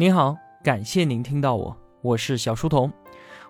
[0.00, 2.88] 您好，感谢您听到我，我是小书童。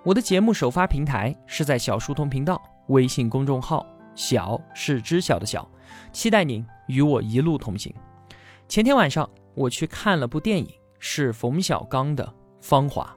[0.03, 5.71] 我的节目首发平台是在小书童频道微信公众号，小是知晓的小，
[6.11, 7.95] 期待您与我一路同行。
[8.67, 10.67] 前天晚上我去看了部电影，
[10.99, 12.25] 是冯小刚的
[12.63, 13.15] 《芳华》。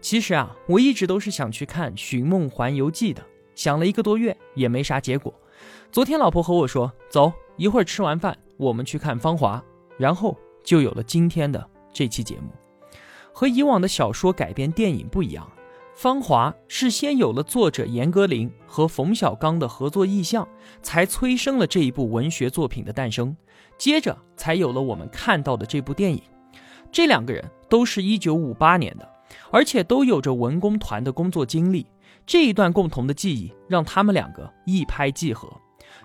[0.00, 3.20] 其实啊，我一直都是想去看《寻梦环游记》的，
[3.56, 5.34] 想了一个多月也没啥结果。
[5.90, 9.56] 昨天老婆和我说，走，一会儿吃完饭我们去看《芳华》，
[9.98, 11.71] 然后就有了今天的。
[11.92, 12.50] 这期节目
[13.32, 15.50] 和以往的小说改编电影不一样，
[15.94, 20.46] 《芳华》是先有了作者严歌苓和冯小刚的合作意向，
[20.82, 23.36] 才催生了这一部文学作品的诞生，
[23.78, 26.22] 接着才有了我们看到的这部电影。
[26.90, 29.08] 这两个人都是一九五八年的，
[29.50, 31.86] 而且都有着文工团的工作经历，
[32.26, 35.48] 这一段共同的记忆让他们两个一拍即合。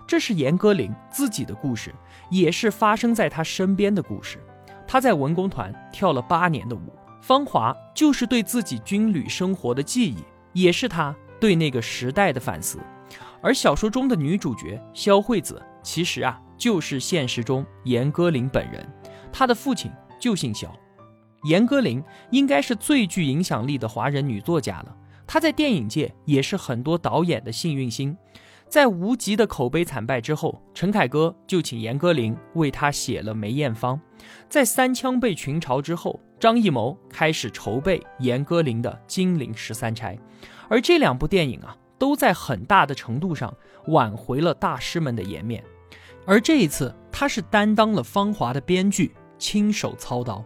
[0.06, 1.94] 这是严歌苓自己的故事，
[2.30, 4.38] 也是发生在他身边的故事。
[4.88, 6.80] 他在文工团跳了八年的舞，
[7.20, 12.80] 《芳华》就是对自己军旅生活的记忆，也是他对那个时代的反思。
[13.42, 18.84] 而小说中的女主角肖惠子，其实啊就是现实中严歌苓本人，
[19.30, 20.74] 她的父亲就姓肖。
[21.44, 28.16] 严歌苓应该是最具影响力的华人女作家了，她在电影界也是很多导演的幸运星。
[28.68, 34.00] 在《无极》的口碑惨败之后，陈凯歌就请严歌苓为他写了梅艳芳。
[34.48, 40.14] 在《三枪》被群嘲之后，张艺谋开始筹备严歌苓的《金陵十三钗》，
[40.68, 43.54] 而这两部电影啊，都在很大的程度上
[43.88, 45.62] 挽回了大师们的颜面。
[46.26, 50.44] 而这一次，他是担当了《芳华》的编剧，亲手操刀。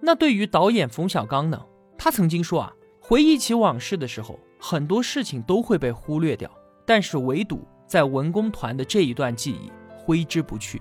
[0.00, 1.60] 那对于导演冯小刚呢？
[1.96, 6.50] 他曾经说啊，回忆起往事的时候，很多事情都会被忽略掉。
[6.84, 10.80] 但是唯独在文工团的这一段记忆挥之不去。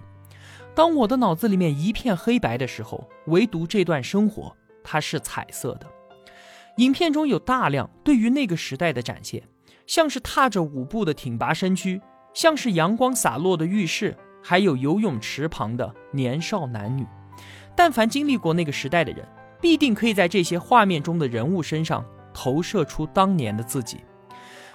[0.76, 5.88] 当我的脑子里面一片黑白的时候，唯独这段生活它是彩色的。
[6.78, 9.42] 影片中有大量对于那个时代的展现，
[9.88, 12.02] 像是踏着舞步的挺拔身躯，
[12.34, 17.08] 像是阳光洒落的浴室，还有游泳池旁的年少男女。
[17.74, 19.26] 但凡经历过那个时代的人，
[19.62, 24.00] 必定可以在这些画面中的人物身上投射出当年的自己。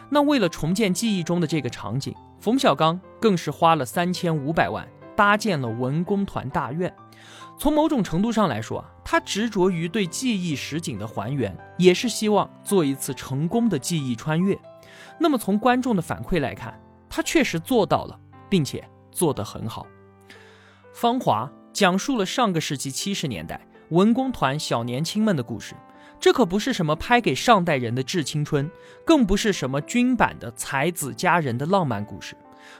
[0.08, 4.88] 那为了重建记忆中的这个场景，冯小刚更是花了三千五百万
[5.20, 6.90] 搭建了文工团大院。
[7.58, 14.58] 从某种程度上来说啊，他执着于对记忆实景的还原，也是希望做一次成功的记忆穿越。
[15.18, 18.82] 那么从观众的反馈来看，他确实做到了，并且
[19.12, 19.86] 做得很好。
[20.94, 23.60] 《芳华》讲述了上个世纪七十年代
[23.90, 25.74] 文工团小年轻们的故事。
[26.18, 28.70] 这可不是什么拍给上代人的致青春，
[29.04, 32.34] 更不是什么军版的才子佳人的浪漫故事。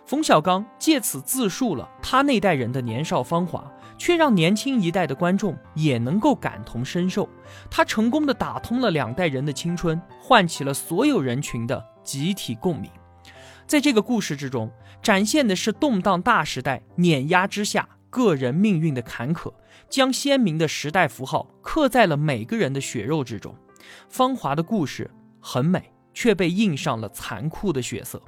[0.04, 3.64] 冯小刚借此自述了他那代人的年少芳华，
[3.98, 7.28] 却让年轻一代的观众也能够感同身受。
[7.70, 12.90] 他成功的打通了两代人的青春，唤起了所有人群的集体共鸣。
[13.66, 14.70] 在这个故事之中，
[15.02, 19.52] 展现的是动荡大时代碾压之下个人命运的坎坷。
[19.88, 23.52] 将鲜明的时代符号刻在了每个人的血肉之中。
[24.08, 25.10] 芳华的故事
[25.40, 28.22] 很美，却被印上了残酷的血色。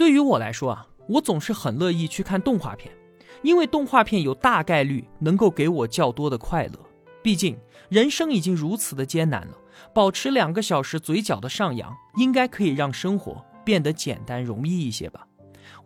[0.00, 2.90] 对于我来说啊，我总是很乐意去看动画片，
[3.42, 6.80] 因为动画片有大概率能够给我较多的快乐。
[7.22, 7.54] 毕竟
[7.90, 9.54] 人生已经如此的艰难了，
[9.92, 15.26] 保持两个小时嘴角的上扬，应该可以让生活变得简单容易一些吧。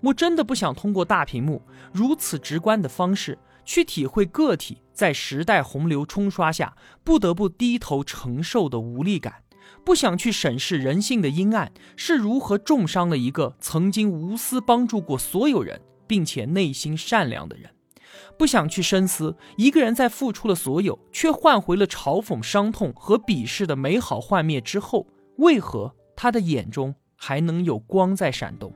[0.00, 1.60] 我真的不想通过大屏幕
[1.92, 3.36] 如此直观的方式。
[3.66, 9.42] 去体会个体在时代洪流冲刷下不得不低头承受的无力感，
[9.84, 17.70] 不想去审视人性的阴暗是如何重伤了一个曾经无私帮助过所有人并且内心善良的人，
[18.38, 25.06] 不想去深思一个人在付出了所有却换回了嘲讽、伤痛和鄙视的美好幻灭之后，
[25.36, 28.72] 为何他的眼中还能有光在闪动？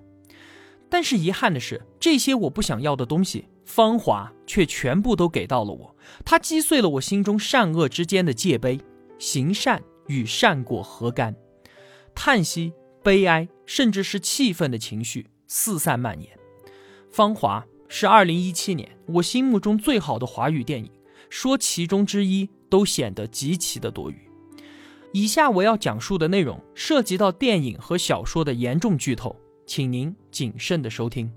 [0.90, 3.46] 但是遗憾的是，这些我不想要的东西。
[3.66, 8.80] 芳华却全部都给到了我，它击碎了我心中善恶之间的界碑，
[9.18, 11.34] 行善与善果何干？
[12.14, 12.72] 叹息、
[13.02, 16.28] 悲哀，甚至是气愤的情绪四散蔓延。
[17.10, 20.90] 芳华是二零一七年我心目中最好的华语电影，
[21.30, 24.28] 说其中之一都显得极其的多余。
[25.12, 29.34] 以下我要讲述的内容涉及到电影和小说的严重剧透，
[29.64, 31.32] 请您谨慎的收听。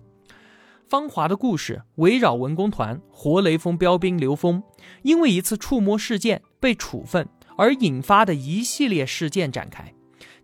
[0.90, 4.62] 芳华的故事围绕文工团活雷锋标兵刘峰，
[5.04, 7.30] 因为一次触摸事件被处分
[7.62, 9.94] 而引发的一系列事件展开，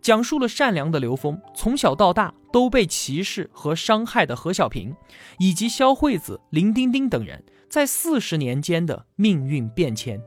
[0.00, 4.94] 讲述了善良的刘峰从小到大都被歧视和伤害的何小平，
[5.40, 10.22] 以及肖惠子、林丁丁等人在四十年间的命运变迁。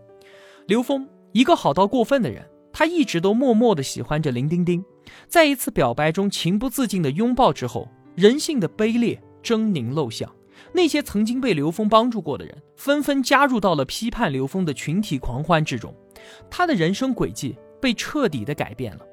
[0.68, 4.84] 刘峰，一个好到过分的人，他一直都默默地喜欢着林丁丁。
[5.30, 10.30] 在一次表白中情不自禁的拥抱之后，人性的卑劣狰狞露相。
[10.74, 15.96] 那些曾经被刘峰帮助过的人，纷纷加入到了批判刘峰的群体狂欢之中。
[16.50, 19.06] 他的人生轨迹被彻底的改变了。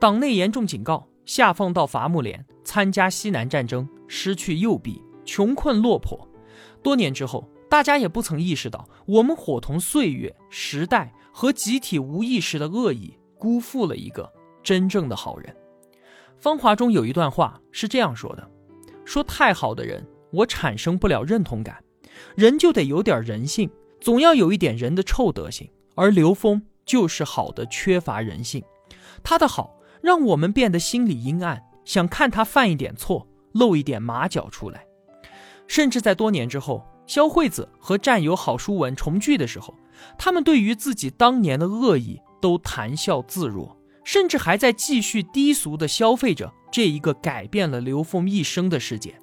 [0.00, 6.28] 党内严重警告，下放到伐木连参加西南战争，失去右臂，穷困落魄。
[6.82, 7.48] 多年之后。
[7.70, 14.32] 大家也不曾意识到，我们伙同岁月、时代和集体无意识的恶意，辜负了一个
[14.62, 15.54] 真正的好人。
[16.38, 18.50] 芳华中有一段话是这样说的
[19.04, 21.76] ：“说太好的人，我产生不了认同感。
[22.34, 23.70] 人就得有点人性，
[24.00, 25.70] 总要有一点人的臭德行。
[25.98, 28.62] 而刘峰就是好的，缺乏人性。
[29.22, 34.86] 他的好让我们变得心里阴暗，想看他犯一点错，露一点马脚出来。
[35.66, 39.74] 甚至在多年之后。”肖惠子和战友郝书文重聚的时候，
[40.18, 43.74] 他们对于自己当年的恶意都谈笑自若，
[44.04, 49.18] 甚至还在继续低俗的消费着这一个改变了刘峰一生的事件。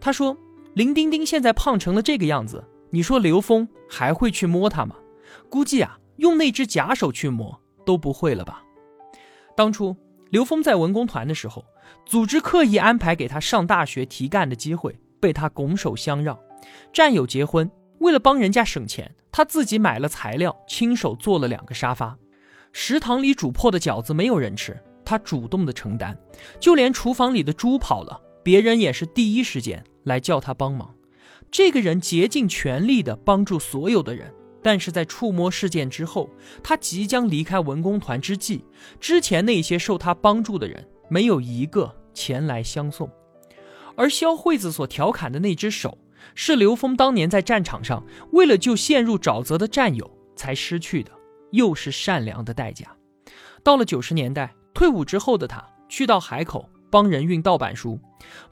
[0.00, 0.34] 他说
[0.72, 4.96] ：“林丁丁现在胖成了这个样子，你说刘峰还会去摸她吗？
[5.50, 8.62] 估计啊，用那只假手去磨都不会了吧。”
[9.56, 9.96] 当初
[10.30, 11.64] 刘峰在文工团的时候，
[12.06, 16.38] 组织刻意安排给他上大学提干的机会，被他拱手相让。
[16.92, 22.16] 战友结婚，为了帮人家省钱，他自己买了材料，亲手做了两个沙发。
[22.72, 26.16] 食堂里煮破的饺子没有人吃，他主动的承担。
[26.60, 30.94] 就连厨房里的猪跑了，别人也是第一时间来叫他帮忙。
[31.50, 36.28] 这个人竭尽全力的帮助所有的人，但是在触摸事件之后，
[36.62, 38.64] 他即将离开文工团之际，
[38.98, 43.10] 之前那些受他帮助的人没有一个前来相送，
[43.96, 45.98] 而肖惠子所调侃的那只手。
[46.34, 51.10] 是刘峰当年在战场上为了救陷入沼泽的战友才失去的，
[51.50, 52.94] 又是善良的代价。
[53.64, 57.98] 到了九十年代，退伍之后的他去到海口帮人运盗版书，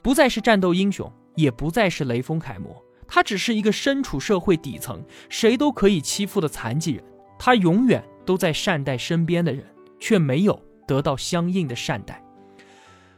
[0.01, 2.75] 不再是战斗英雄，也不再是雷锋楷模，
[3.09, 7.03] 他只是一个身处社会底层、谁都可以欺负的残疾人。
[7.37, 9.65] 他永远都在善待身边的人，
[9.99, 12.23] 却没有得到相应的善待。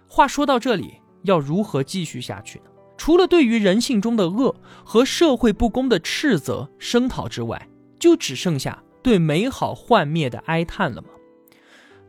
[0.07, 2.65] 话说到这里，要如何继续下去呢？
[2.97, 7.67] 除了对于人性中的恶和社会不公的斥责声讨之外，
[7.97, 11.09] 就只剩下对美好幻灭的哀叹了吗？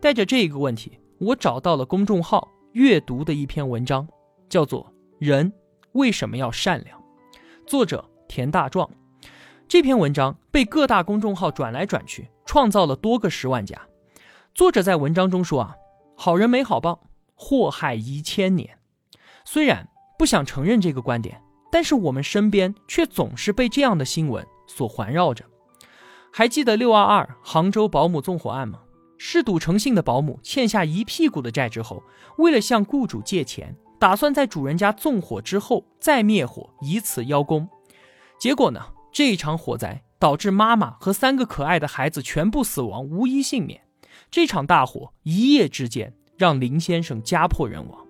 [0.00, 4.06] 带着这个问题，我找到了公众号阅读的一篇文章，
[4.50, 4.84] 叫做
[5.18, 5.50] 《人
[5.92, 6.98] 为什么要善良》，
[7.66, 8.88] 作者田大壮。
[9.66, 13.80] 这篇文章被各大公众号转来转去，创造了多个十万加。
[14.54, 15.74] 作者在文章中说啊，
[16.16, 17.04] 好人没好报，
[17.34, 18.78] 祸害一千年。
[19.44, 19.88] 虽然。
[20.18, 25.44] 不想承认这个观点，但是我们身边却总是被这样的新闻所环绕着。
[26.32, 28.82] 还记得六二二杭州保姆纵火案吗？
[29.18, 32.04] 嗜赌成性的保姆欠下一屁股的债之后，
[32.38, 37.68] 为了向雇主借钱，打算在主人家纵火之后再灭火，以此邀功。
[38.36, 38.80] 结果呢，
[39.12, 43.80] 这一场火灾导致妈妈和三个可爱的孩子全部死亡，无一幸免。
[44.28, 48.04] 这场大火一夜之间让林先生家破人亡。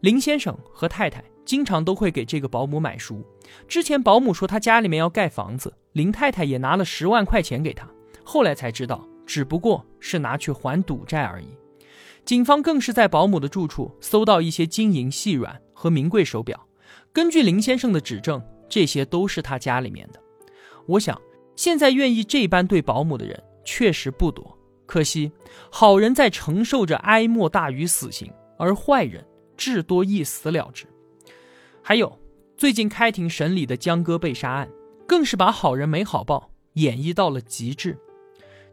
[0.00, 3.24] 林先生和太太经常都会给这个保姆买书。
[3.66, 7.88] 之前保姆说他家里面要盖房子，林太太也拿了十万块钱给他。
[8.22, 11.48] 后来才知道，只不过是拿去还赌债而已。
[12.26, 16.60] 警方更是在保姆的住处搜到一些金银细软和名贵手表。
[17.12, 20.20] 根据林先生的指证，这些都是他家里面的。
[20.86, 21.18] 我想，
[21.54, 24.58] 现在愿意这般对保姆的人确实不多。
[24.86, 25.30] 可惜，
[25.70, 29.24] 好人在承受着哀莫大于死刑，而坏人。
[29.56, 30.84] 至多一死了之。
[31.80, 32.20] 还有，
[32.58, 34.68] 最近开庭审理的江歌被杀案，
[35.06, 37.96] 更是把好人没好报演绎到了极致。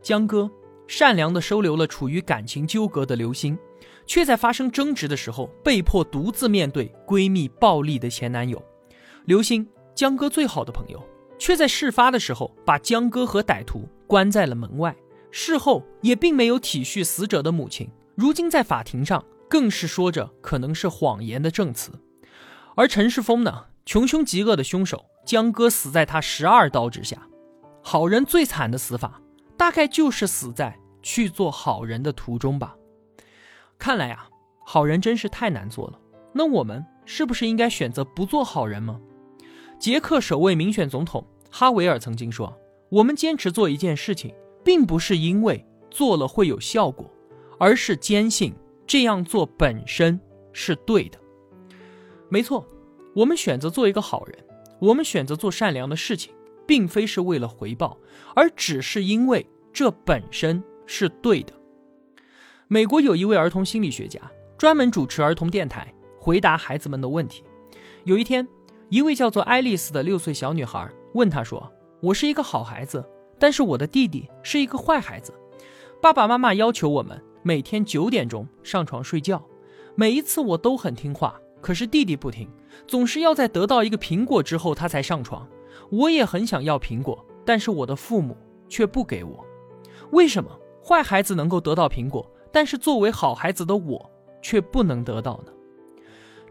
[0.01, 0.51] 江歌
[0.87, 3.57] 善良的收留了处于感情纠葛的刘星，
[4.05, 8.61] 却在发生争执的时候被迫独自面对闺蜜暴力的前男友。
[9.25, 11.03] 刘星，江歌最好的朋友，
[11.37, 14.95] 却在事发的时候把江歌和歹徒关在了门外，
[15.31, 17.89] 事后也并没有体恤死者的母亲。
[18.15, 19.23] 如今在法庭上。
[19.49, 21.91] 更是说着可能是谎言的证词，
[22.75, 27.27] 而陈世峰呢，穷凶极恶的凶手江歌死在他十二刀之下，
[27.83, 29.21] 好人最惨的死法，
[29.57, 32.75] 大概就是死在去做好人的途中吧。
[33.77, 34.29] 看来啊，
[34.65, 35.99] 好人真是太难做了。
[36.33, 38.99] 那我们是不是应该选择不做好人吗？
[39.79, 42.57] 捷克首位民选总统哈维尔曾经说
[42.89, 44.33] ：“我们坚持做一件事情，
[44.63, 47.09] 并不是因为做了会有效果，
[47.59, 48.53] 而是坚信。”
[48.85, 50.19] 这样做本身
[50.51, 51.17] 是对的，
[52.27, 52.67] 没错。
[53.15, 54.45] 我们选择做一个好人，
[54.79, 56.33] 我们选择做善良的事情，
[56.65, 57.97] 并非是为了回报，
[58.35, 61.53] 而只是因为这本身是对的。
[62.67, 64.19] 美国有一位儿童心理学家，
[64.57, 67.43] 专门主持儿童电台，回答孩子们的问题。
[68.05, 68.47] 有一天，
[68.89, 73.03] 一位叫做爱丽丝的六岁小女孩问他说：“我是一个好孩子，
[73.37, 75.33] 但是我的弟弟是一个坏孩子。
[76.01, 79.41] 爸爸妈妈要求我们每天九点钟上床睡觉，
[79.95, 82.49] 每一次我都很听话，可是弟弟不听，
[82.87, 85.47] 总是要在得到一个苹果之后他才上床。
[85.89, 88.37] 我也很想要苹果，但是我的父母
[88.67, 89.45] 却不给我。
[90.11, 95.51] 为什么坏孩子能够得到苹果？”但是作为好孩子的我，却不能得到呢？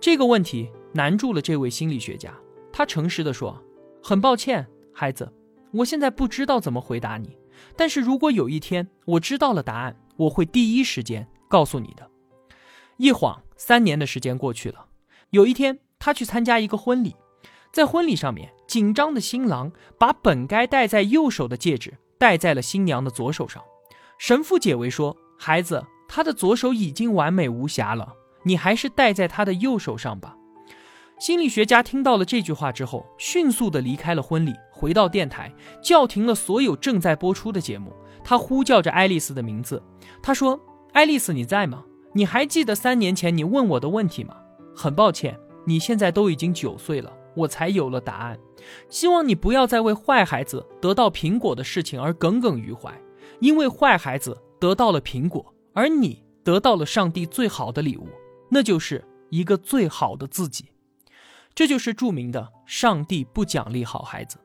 [0.01, 2.35] 这个问题难住了这位心理学家。
[2.73, 3.57] 他诚实地说
[4.03, 5.33] ：“很抱歉，孩子，
[5.71, 7.39] 我现在不知道怎么回答你。
[7.77, 12.11] 但是如果有一天我知道了答案，我会第一时间告诉你的。”
[12.99, 14.87] 一晃三年的时间过去了。
[15.31, 17.15] 有一天，他去参加一个婚礼，
[17.73, 23.63] 在婚礼上面，紧张的新郎把本该戴在右手的戒指戴在了新娘的左手上。
[24.19, 28.13] 神父解围说：“孩子。”他的左手已经完美无瑕了，
[28.43, 30.37] 你还是戴在他的右手上吧。
[31.19, 35.51] 心理学家听到了这句话之后，迅速的离开了婚礼，回到电台，
[35.83, 37.91] 叫停了所有正在播出的节目。
[38.23, 39.83] 他呼叫着爱丽丝的名字，
[40.23, 40.61] 他说
[40.93, 41.83] ：“爱丽丝，你在吗？
[42.13, 44.37] 你还记得三年前你问我的问题吗？
[44.77, 48.39] 很抱歉，你现在都已经九岁了，我才有了答案。
[48.89, 52.93] 希望你不要再为坏孩子得到苹果的事情而耿耿于怀，
[53.41, 58.07] 因为坏孩子得到了苹果。”而你得到了上帝最好的礼物，
[58.51, 60.67] 那就是一个最好的自己。
[61.55, 64.39] 这就是著名的“上帝不奖励好孩子”。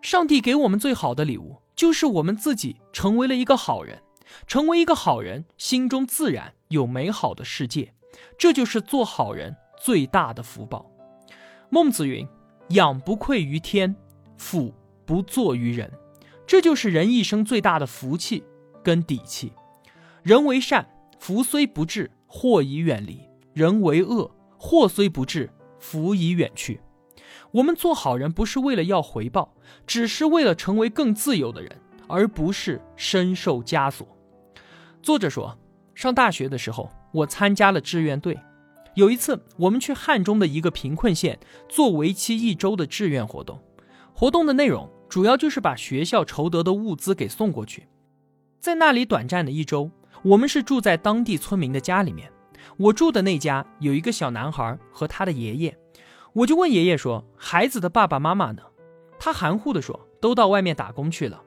[0.00, 4.02] 上帝给我们最好的礼物，就是我们自己成为了一个好人。
[4.46, 7.92] 成为一个好人，心中自然有美好的世界。
[8.38, 10.90] 这就是做好人最大的福报。
[11.74, 12.24] 孟子云
[12.70, 13.96] ：“养不愧于天，
[14.36, 14.72] 俯
[15.04, 15.90] 不作于人。”
[16.46, 18.44] 这就是人一生最大的福气
[18.80, 19.52] 跟底气。
[20.22, 20.86] 人为善，
[21.18, 25.50] 福虽不至，祸已远离；人为恶，祸虽不至，
[25.80, 26.80] 福已远去。
[27.50, 29.52] 我们做好人，不是为了要回报，
[29.84, 31.76] 只是为了成为更自由的人，
[32.06, 34.06] 而不是深受枷锁。
[35.02, 35.58] 作者说，
[35.96, 38.38] 上大学的时候，我参加了志愿队。
[38.94, 43.60] 有一次，我们去汉中的一个贫困县做为期一周的志愿活动，
[44.12, 47.88] 活动的内容主要就是把学校筹得的物资给送过去。
[48.60, 49.90] 在那里短暂的一周。
[50.24, 52.32] 我们是住在当地村民的家里面，
[52.78, 55.76] 我住的那家有一个小男孩和他的爷爷，
[56.32, 58.62] 我就问爷爷说：“孩子的爸爸妈妈呢？”
[59.20, 61.42] 他含糊的说：“都到外面打工去了。”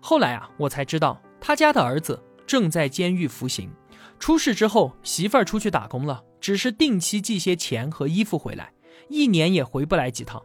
[0.00, 3.70] 后来啊，我才知道他家的儿子正在监狱服刑，
[4.18, 8.70] 出事之后媳妇儿出去打工了，只是定期寄些钱和衣服回来，
[9.08, 10.42] 一年也回不来几趟。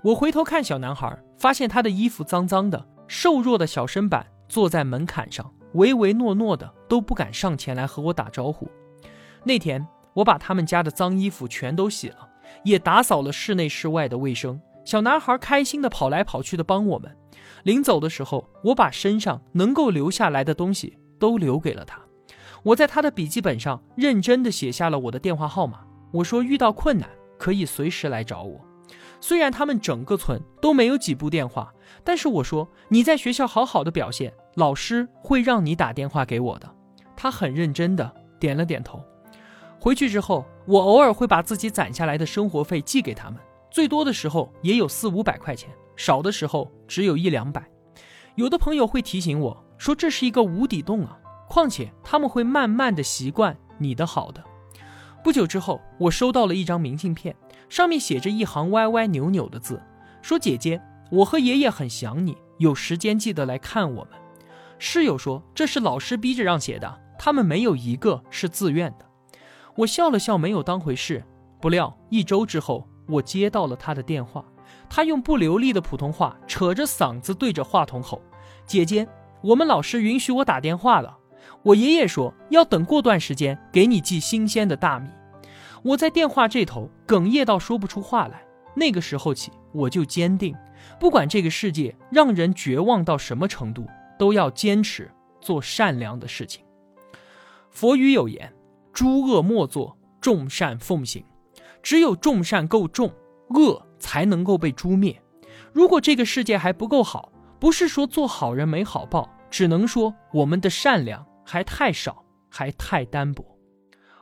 [0.00, 5.52] 我回头看小男孩，发现他的衣服脏脏的，瘦弱的小身板坐在门槛上。
[5.74, 8.66] 唯唯诺诺的都不敢上前来和我打招呼。
[9.44, 12.26] 那天我把他们家的脏衣服全都洗了，
[12.64, 14.58] 也打扫了室内室外的卫生。
[14.86, 17.14] 小男孩开心的跑来跑去的帮我们。
[17.64, 22.00] 临走的时候，我把身上能够留下来的东西都留给了他。
[22.66, 25.82] 我在他的笔记本上认真的写下了我的电话号码。
[26.10, 27.08] 我说遇到困难
[27.38, 28.60] 可以随时来找我。
[29.20, 34.32] 虽然他们整个村都没有几部电话，但是我说你在学校好好的表现。
[34.56, 36.68] 老师会让你打电话给我的，
[37.14, 39.00] 他很认真的点了点头。
[39.78, 43.38] 回去之后，我偶尔会把自己攒下来的生活费寄给他们，
[43.70, 47.64] 最多的时候也有四五百块钱，少的时候只有一两百。
[48.34, 51.18] 有的朋友会提醒我说这是一个无底洞啊，
[51.48, 54.42] 况且他们会慢慢的习惯你的好的。
[55.22, 57.34] 不久之后，我收到了一张明信片，
[57.68, 59.82] 上面写着一行歪歪扭扭的字，
[60.22, 64.12] 说姐姐，我和爷爷很想你，有时间记得来看我们。
[64.78, 69.06] 室友说：“这是老师逼着让写的，他们没有一个是自愿的。”
[69.74, 71.24] 我笑了笑，没有当回事。
[71.60, 74.44] 不料一周之后，我接到了他的电话，
[74.88, 78.20] 他用不流利的普通话，扯着嗓子对着话筒吼
[78.64, 79.08] ：“姐姐，
[79.42, 81.16] 我们老师允许我打电话了。
[81.66, 85.08] 我爷爷说要等过段时间给你寄新鲜的大米。”
[85.82, 88.42] 我在电话这头哽咽到说不出话来。
[88.74, 90.54] 那个时候起，我就坚定，
[91.00, 93.86] 不管这个世界让人绝望到什么程度。
[94.18, 95.10] 都要坚持
[95.42, 96.64] 做善良的事情。
[97.70, 98.50] 佛语有言
[98.94, 101.22] ：“诸恶莫作，众善奉行。”
[101.82, 103.12] 只有众善够重，
[103.50, 105.22] 恶才能够被诛灭。
[105.70, 107.30] 如果这个世界还不够好，
[107.60, 113.56] 不是说做好人没好报，只能说我们的善良还太少，还太单薄。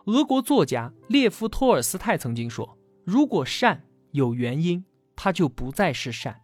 [0.04, 4.85] 俄国作家列夫·托尔斯泰曾经说：“如果善有原因，
[5.16, 6.35] 它就不再是善；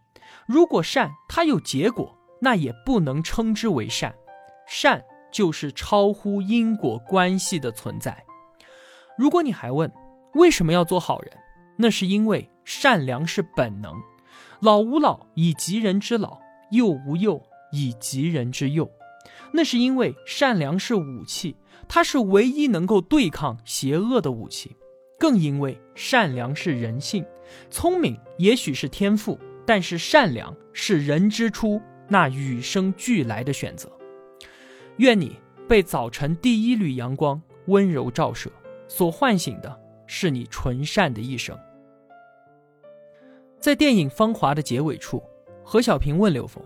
[0.45, 4.15] 如果善它有结果。”那也不能称之为善，
[4.67, 4.99] 善
[5.31, 8.25] 就是超乎因果关系的存在。
[9.15, 9.93] 如果你还问
[10.33, 11.31] 为什么要做好人，
[11.77, 13.93] 那是因为善良是本能。
[14.59, 16.39] 老吾老以及人之老，
[16.71, 17.39] 幼吾幼
[17.71, 18.89] 以及人之幼。
[19.51, 21.55] 那是因为善良是武器，
[21.87, 24.75] 它是唯一能够对抗邪恶的武器。
[25.19, 27.23] 更因为善良是人性，
[27.69, 33.91] 聪明也许是天赋，但是善良是人之初那与生俱来的选择。
[34.97, 38.51] 愿你被早晨第一缕阳光温柔照射，
[38.87, 41.55] 所唤醒的是你纯善的一生。
[43.59, 45.21] 在电影《芳华》的结尾处，
[45.63, 46.63] 何小平问刘峰：“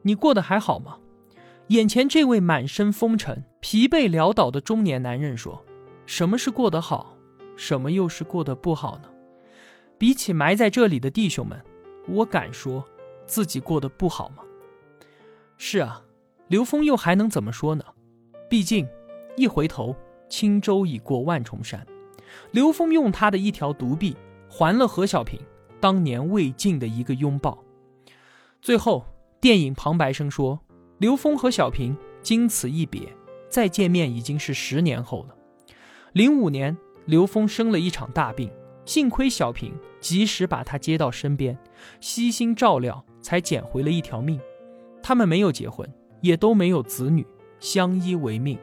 [0.00, 0.98] 你过得还好吗？”
[1.68, 5.62] 眼前这位满身风尘、疲惫潦倒的中年男人说
[6.06, 7.14] ：“什么是过得好？
[7.56, 9.08] 什么又是过得不好呢？
[9.98, 11.62] 比起埋在这里的弟兄们，
[12.08, 12.82] 我敢说，
[13.26, 14.42] 自己过得不好吗？”
[15.58, 16.02] 是啊，
[16.46, 17.84] 刘峰又还能怎么说呢？
[18.48, 18.88] 毕竟，
[19.36, 19.94] 一回头，
[20.30, 21.86] 轻舟已过万重山。
[22.50, 24.16] 刘峰用他的一条独臂
[24.48, 25.38] 还了何小平
[25.80, 27.62] 当年未尽的一个拥抱。
[28.62, 29.04] 最后，
[29.38, 30.58] 电影旁白声说。
[30.98, 33.02] 刘峰和小平经此一别，
[33.48, 35.34] 再见面已经是十年后了。
[36.12, 36.76] 零五年，
[37.06, 38.50] 刘峰生了一场大病，
[38.84, 41.56] 幸亏小平及时把他接到身边，
[42.00, 44.40] 悉心照料，才捡回了一条命。
[45.00, 45.88] 他们没有结婚，
[46.20, 47.24] 也都没有子女，
[47.60, 48.58] 相依为命，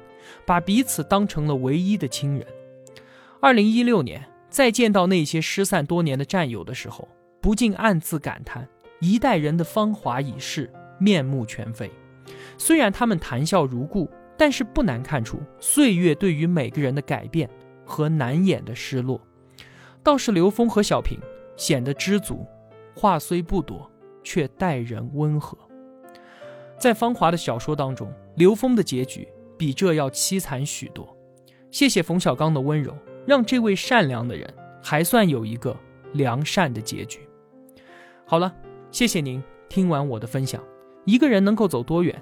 [0.46, 2.46] 把彼此当成了唯一的亲人。
[3.39, 7.08] 二零一六年，再见到那些失散多年的战友的时候，
[7.39, 8.68] 不禁暗自感叹：
[9.00, 11.89] 一代人的芳华已逝，面目全非。
[12.58, 17.50] 虽然他们谈笑如故，但是不难看出岁月对于每个人的改变
[17.86, 19.22] 和难掩的失落。
[20.04, 21.20] 倒是刘峰和小平
[21.58, 22.46] 显得知足，
[22.96, 23.90] 话虽不多，
[24.24, 25.58] 却待人温和。
[26.78, 31.16] 在芳华的小说当中，刘峰的结局比这要凄惨许多。
[31.72, 34.53] 谢谢冯小刚的温柔，让这位善良的人
[34.84, 35.75] 还算有一个
[36.14, 37.20] 良善的结局。
[38.25, 38.53] 好了，
[38.92, 40.62] 谢谢您听完我的分享。
[41.06, 42.22] 一个人能够走多远？